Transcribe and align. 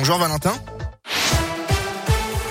Bonjour 0.00 0.16
Valentin. 0.16 0.54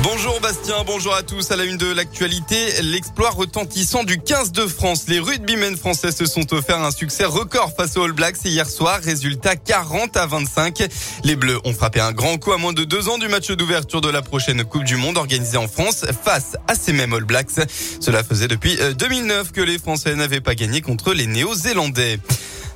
Bonjour 0.00 0.40
Bastien, 0.40 0.84
bonjour 0.86 1.12
à 1.12 1.24
tous. 1.24 1.50
À 1.50 1.56
la 1.56 1.64
une 1.64 1.76
de 1.76 1.92
l'actualité, 1.92 2.54
l'exploit 2.82 3.30
retentissant 3.30 4.04
du 4.04 4.18
15 4.18 4.52
de 4.52 4.68
France. 4.68 5.06
Les 5.08 5.18
rugbymen 5.18 5.76
français 5.76 6.12
se 6.12 6.24
sont 6.24 6.54
offerts 6.54 6.80
un 6.80 6.92
succès 6.92 7.24
record 7.24 7.72
face 7.76 7.96
aux 7.96 8.04
All 8.04 8.12
Blacks 8.12 8.44
hier 8.44 8.70
soir. 8.70 9.00
Résultat 9.02 9.56
40 9.56 10.16
à 10.16 10.26
25. 10.26 10.84
Les 11.24 11.34
Bleus 11.34 11.58
ont 11.64 11.72
frappé 11.72 11.98
un 11.98 12.12
grand 12.12 12.38
coup 12.38 12.52
à 12.52 12.58
moins 12.58 12.72
de 12.72 12.84
deux 12.84 13.08
ans 13.08 13.18
du 13.18 13.26
match 13.26 13.50
d'ouverture 13.50 14.00
de 14.00 14.08
la 14.08 14.22
prochaine 14.22 14.62
Coupe 14.62 14.84
du 14.84 14.94
Monde 14.94 15.18
organisée 15.18 15.58
en 15.58 15.66
France 15.66 16.04
face 16.22 16.56
à 16.68 16.76
ces 16.76 16.92
mêmes 16.92 17.12
All 17.12 17.24
Blacks. 17.24 17.60
Cela 17.98 18.22
faisait 18.22 18.46
depuis 18.46 18.78
2009 18.96 19.48
euh, 19.48 19.50
que 19.50 19.60
les 19.60 19.80
Français 19.80 20.14
n'avaient 20.14 20.40
pas 20.40 20.54
gagné 20.54 20.80
contre 20.80 21.12
les 21.12 21.26
Néo-Zélandais. 21.26 22.20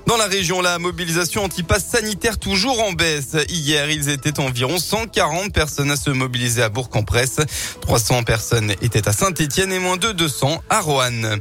Dans 0.07 0.17
la 0.17 0.27
région, 0.27 0.61
la 0.61 0.79
mobilisation 0.79 1.43
anti-pass 1.43 1.85
sanitaire 1.85 2.39
toujours 2.39 2.81
en 2.81 2.93
baisse. 2.93 3.37
Hier, 3.49 3.91
ils 3.91 4.09
étaient 4.09 4.39
environ 4.39 4.79
140 4.79 5.53
personnes 5.53 5.91
à 5.91 5.97
se 5.97 6.11
mobiliser 6.11 6.63
à 6.63 6.69
Bourg-en-Presse. 6.69 7.41
300 7.81 8.23
personnes 8.23 8.71
étaient 8.83 9.09
à 9.09 9.13
Saint-Étienne 9.13 9.73
et 9.73 9.81
moins 9.81 9.97
de 9.97 10.13
200 10.13 10.63
à 10.71 10.81
Roanne. 10.81 11.41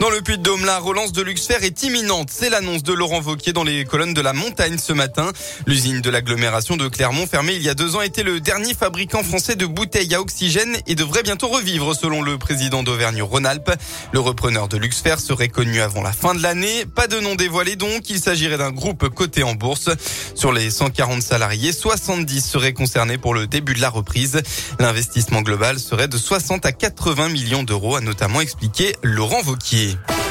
Dans 0.00 0.10
le 0.10 0.20
Puy-de-Dôme, 0.20 0.64
la 0.64 0.80
relance 0.80 1.12
de 1.12 1.22
Luxfer 1.22 1.58
est 1.62 1.82
imminente. 1.84 2.28
C'est 2.30 2.50
l'annonce 2.50 2.82
de 2.82 2.92
Laurent 2.92 3.20
Vauquier 3.20 3.52
dans 3.52 3.62
les 3.62 3.84
colonnes 3.84 4.12
de 4.12 4.20
la 4.20 4.32
montagne 4.32 4.76
ce 4.76 4.92
matin. 4.92 5.32
L'usine 5.66 6.00
de 6.00 6.10
l'agglomération 6.10 6.76
de 6.76 6.88
Clermont, 6.88 7.26
fermée 7.26 7.54
il 7.54 7.62
y 7.62 7.68
a 7.68 7.74
deux 7.74 7.94
ans, 7.94 8.02
était 8.02 8.24
le 8.24 8.40
dernier 8.40 8.74
fabricant 8.74 9.22
français 9.22 9.54
de 9.54 9.66
bouteilles 9.66 10.14
à 10.14 10.20
oxygène 10.20 10.76
et 10.88 10.96
devrait 10.96 11.22
bientôt 11.22 11.48
revivre, 11.48 11.94
selon 11.94 12.22
le 12.22 12.38
président 12.38 12.82
d'Auvergne-Rhône-Alpes. 12.82 13.70
Le 14.12 14.20
repreneur 14.20 14.68
de 14.68 14.76
Luxfer 14.76 15.16
serait 15.18 15.48
connu 15.48 15.80
avant 15.80 16.02
la 16.02 16.12
fin 16.12 16.34
de 16.34 16.42
l'année. 16.42 16.86
Pas 16.86 17.06
de 17.06 17.20
nom 17.20 17.36
dévoilé 17.36 17.76
donc. 17.76 18.10
Il 18.10 18.18
s'agirait 18.18 18.58
d'un 18.58 18.72
groupe 18.72 19.08
coté 19.08 19.44
en 19.44 19.54
bourse. 19.54 19.90
Sur 20.34 20.52
les 20.52 20.70
140 20.70 21.22
salariés, 21.22 21.72
70 21.72 22.40
seraient 22.40 22.72
concernés 22.72 23.16
pour 23.16 23.32
le 23.32 23.46
début 23.46 23.74
de 23.74 23.80
la 23.80 23.90
reprise. 23.90 24.42
L'investissement 24.80 25.42
global 25.42 25.78
serait 25.78 26.08
de 26.08 26.18
60 26.18 26.66
à 26.66 26.72
80 26.72 27.28
millions 27.28 27.62
d'euros, 27.62 27.96
a 27.96 28.00
notamment 28.00 28.40
expliqué 28.40 28.96
Laurent 29.02 29.40
Vauquier. 29.42 29.83
Midi. 29.84 30.23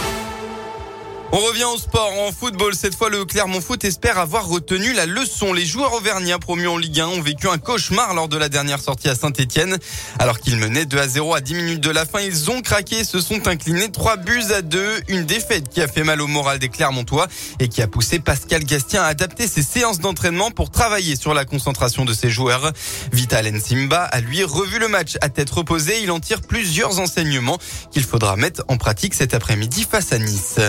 On 1.36 1.40
revient 1.40 1.64
au 1.64 1.80
sport. 1.80 2.12
En 2.28 2.32
football, 2.32 2.76
cette 2.76 2.94
fois, 2.94 3.10
le 3.10 3.26
Clermont 3.26 3.60
Foot 3.60 3.84
espère 3.86 4.20
avoir 4.20 4.48
retenu 4.48 4.94
la 4.94 5.08
leçon. 5.08 5.52
Les 5.52 5.66
joueurs 5.66 5.92
auvergnats 5.94 6.38
promus 6.38 6.68
en 6.68 6.78
Ligue 6.78 7.00
1 7.00 7.08
ont 7.08 7.22
vécu 7.24 7.48
un 7.48 7.58
cauchemar 7.58 8.14
lors 8.14 8.28
de 8.28 8.38
la 8.38 8.50
dernière 8.50 8.80
sortie 8.80 9.10
à 9.10 9.16
Saint-Etienne. 9.16 9.80
Alors 10.20 10.38
qu'ils 10.38 10.58
menaient 10.58 10.86
2 10.86 10.96
à 11.00 11.08
0 11.08 11.34
à 11.34 11.42
10 11.42 11.56
minutes 11.56 11.80
de 11.80 11.90
la 11.90 12.06
fin, 12.06 12.20
ils 12.20 12.52
ont 12.52 12.62
craqué 12.62 13.04
se 13.04 13.20
sont 13.20 13.48
inclinés 13.48 13.90
3 13.92 14.18
buts 14.18 14.44
à 14.56 14.62
2. 14.62 15.02
Une 15.08 15.26
défaite 15.26 15.70
qui 15.70 15.82
a 15.82 15.88
fait 15.88 16.04
mal 16.04 16.22
au 16.22 16.28
moral 16.28 16.60
des 16.60 16.70
Clermontois 16.70 17.28
et 17.60 17.68
qui 17.68 17.82
a 17.82 17.88
poussé 17.88 18.20
Pascal 18.20 18.64
Gastien 18.64 19.02
à 19.02 19.08
adapter 19.08 19.48
ses 19.48 19.64
séances 19.64 20.00
d'entraînement 20.00 20.52
pour 20.52 20.70
travailler 20.70 21.16
sur 21.16 21.34
la 21.34 21.46
concentration 21.46 22.06
de 22.06 22.14
ses 22.14 22.30
joueurs. 22.30 22.72
Vital 23.12 23.60
Simba 23.60 24.04
a 24.04 24.22
lui 24.22 24.44
revu 24.44 24.78
le 24.78 24.88
match 24.88 25.18
à 25.22 25.30
tête 25.30 25.50
reposée. 25.50 26.04
Il 26.04 26.12
en 26.12 26.20
tire 26.20 26.42
plusieurs 26.42 27.00
enseignements 27.00 27.58
qu'il 27.90 28.04
faudra 28.04 28.36
mettre 28.36 28.64
en 28.68 28.78
pratique 28.78 29.16
cet 29.16 29.34
après-midi 29.34 29.88
face 29.90 30.14
à 30.14 30.20
Nice 30.20 30.60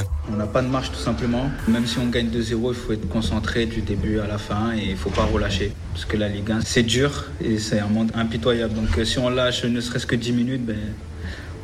pas 0.54 0.62
de 0.62 0.68
marche 0.68 0.92
tout 0.92 1.00
simplement. 1.00 1.50
Même 1.66 1.84
si 1.84 1.98
on 1.98 2.06
gagne 2.06 2.28
2-0, 2.28 2.68
il 2.68 2.74
faut 2.74 2.92
être 2.92 3.08
concentré 3.08 3.66
du 3.66 3.80
début 3.80 4.20
à 4.20 4.28
la 4.28 4.38
fin 4.38 4.72
et 4.72 4.90
il 4.90 4.96
faut 4.96 5.10
pas 5.10 5.24
relâcher. 5.24 5.72
Parce 5.92 6.04
que 6.04 6.16
la 6.16 6.28
Ligue 6.28 6.52
1, 6.52 6.60
c'est 6.60 6.84
dur 6.84 7.24
et 7.42 7.58
c'est 7.58 7.80
un 7.80 7.88
monde 7.88 8.12
impitoyable. 8.14 8.72
Donc 8.72 8.96
euh, 8.96 9.04
si 9.04 9.18
on 9.18 9.28
lâche 9.28 9.64
ne 9.64 9.80
serait-ce 9.80 10.06
que 10.06 10.14
10 10.14 10.32
minutes, 10.32 10.64
ben, 10.64 10.76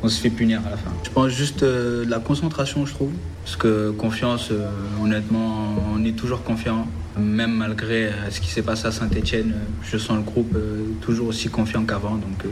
on 0.03 0.09
se 0.09 0.19
fait 0.19 0.29
punir 0.29 0.59
à 0.67 0.71
la 0.71 0.75
fin. 0.75 0.91
Je 1.05 1.09
pense 1.09 1.29
juste 1.29 1.63
euh, 1.63 2.03
la 2.05 2.19
concentration, 2.19 2.85
je 2.85 2.93
trouve. 2.93 3.13
Parce 3.45 3.55
que 3.55 3.91
confiance, 3.91 4.49
euh, 4.51 4.67
honnêtement, 5.01 5.73
on 5.95 6.03
est 6.03 6.17
toujours 6.17 6.43
confiant. 6.43 6.85
Même 7.17 7.53
malgré 7.53 8.11
ce 8.29 8.41
qui 8.41 8.49
s'est 8.49 8.61
passé 8.61 8.87
à 8.87 8.91
Saint-Etienne, 8.91 9.53
je 9.83 9.97
sens 9.97 10.17
le 10.17 10.23
groupe 10.23 10.57
toujours 11.01 11.27
aussi 11.27 11.47
confiant 11.49 11.83
qu'avant. 11.83 12.15
Donc 12.15 12.45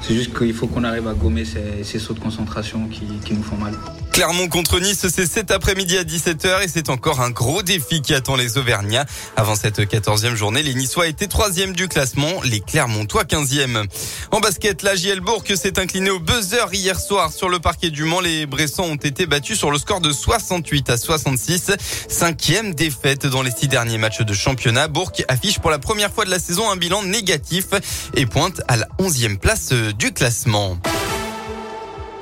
c'est 0.00 0.14
juste 0.14 0.36
qu'il 0.36 0.54
faut 0.54 0.66
qu'on 0.66 0.84
arrive 0.84 1.08
à 1.08 1.14
gommer 1.14 1.44
ces, 1.44 1.98
sauts 1.98 2.14
de 2.14 2.20
concentration 2.20 2.88
qui, 2.88 3.34
nous 3.34 3.42
font 3.42 3.56
mal. 3.56 3.74
Clermont 4.12 4.48
contre 4.48 4.80
Nice, 4.80 5.06
c'est 5.08 5.26
cet 5.26 5.50
après-midi 5.52 5.96
à 5.96 6.02
17h 6.02 6.64
et 6.64 6.68
c'est 6.68 6.90
encore 6.90 7.20
un 7.20 7.30
gros 7.30 7.62
défi 7.62 8.02
qui 8.02 8.14
attend 8.14 8.34
les 8.34 8.58
Auvergnats. 8.58 9.06
Avant 9.36 9.54
cette 9.54 9.78
14e 9.78 10.34
journée, 10.34 10.62
les 10.62 10.74
Niçois 10.74 11.06
étaient 11.06 11.28
3 11.28 11.50
du 11.72 11.86
classement, 11.86 12.42
les 12.42 12.60
Clermontois 12.60 13.24
15e. 13.24 13.84
En 14.32 14.40
basket, 14.40 14.82
la 14.82 14.96
JL 14.96 15.20
Bourg 15.20 15.44
s'est 15.54 15.78
incliné 15.78 16.10
au 16.10 16.18
buzzer 16.18 16.66
hier 16.72 16.98
soir 16.98 17.32
sur 17.32 17.48
le 17.48 17.60
parquet 17.60 17.90
du 17.90 18.04
Mans. 18.04 18.20
Les 18.20 18.46
Bressans 18.46 18.86
ont 18.86 18.96
été 18.96 19.26
battus 19.26 19.56
sur 19.56 19.70
le 19.70 19.78
score 19.78 20.00
de 20.00 20.10
68 20.10 20.90
à 20.90 20.96
66. 20.96 21.72
Cinquième 22.08 22.74
défaite 22.74 23.26
dans 23.26 23.42
les 23.42 23.52
six 23.52 23.68
derniers 23.68 23.98
matchs 23.98 24.22
de 24.22 24.34
championnat. 24.34 24.88
Bourg 24.88 25.12
affiche 25.28 25.60
pour 25.60 25.70
la 25.70 25.78
première 25.78 26.12
fois 26.12 26.24
de 26.24 26.30
la 26.30 26.38
saison 26.40 26.70
un 26.70 26.76
bilan 26.76 27.04
négatif 27.04 27.66
et 28.14 28.26
pointe 28.26 28.62
à 28.66 28.76
la 28.76 28.88
11e 28.98 29.38
place 29.38 29.72
du 29.92 30.12
classement. 30.12 30.78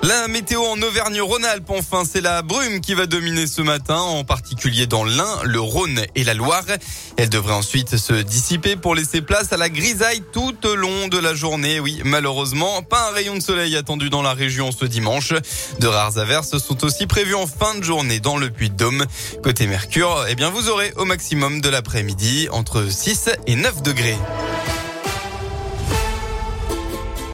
La 0.03 0.29
météo 0.29 0.63
en 0.63 0.81
Auvergne-Rhône-Alpes, 0.81 1.71
enfin, 1.71 2.05
c'est 2.09 2.21
la 2.21 2.43
brume 2.43 2.81
qui 2.81 2.95
va 2.95 3.07
dominer 3.07 3.49
ce 3.49 3.61
matin, 3.61 3.99
en 3.99 4.23
particulier 4.23 4.87
dans 4.87 5.03
l'Ain, 5.03 5.41
le 5.43 5.59
Rhône 5.59 6.01
et 6.15 6.23
la 6.23 6.35
Loire. 6.35 6.65
Elle 7.17 7.29
devrait 7.29 7.55
ensuite 7.55 7.97
se 7.97 8.13
dissiper 8.13 8.77
pour 8.77 8.95
laisser 8.95 9.21
place 9.21 9.53
à 9.53 9.57
la 9.57 9.69
grisaille 9.69 10.23
tout 10.33 10.55
au 10.65 10.77
long 10.77 11.09
de 11.09 11.19
la 11.19 11.35
journée. 11.35 11.81
Oui, 11.81 12.03
malheureusement, 12.05 12.83
pas 12.83 13.09
un 13.09 13.15
rayon 13.15 13.35
de 13.35 13.43
soleil 13.43 13.77
attendu 13.77 14.09
dans 14.09 14.23
la 14.23 14.33
région 14.33 14.71
ce 14.71 14.85
dimanche. 14.85 15.33
De 15.81 15.89
rares 15.89 16.19
averses 16.19 16.59
sont 16.59 16.85
aussi 16.85 17.09
prévues 17.09 17.35
en 17.35 17.49
fin 17.49 17.75
de 17.75 17.83
journée 17.83 18.21
dans 18.21 18.37
le 18.37 18.51
Puy-de-Dôme. 18.51 19.05
Côté 19.43 19.67
Mercure, 19.67 20.27
eh 20.29 20.37
bien, 20.37 20.51
vous 20.51 20.69
aurez 20.69 20.93
au 20.97 21.05
maximum 21.05 21.61
de 21.61 21.69
l'après-midi 21.69 22.49
entre 22.53 22.89
6 22.89 23.31
et 23.49 23.57
9 23.57 23.83
degrés. 23.83 24.19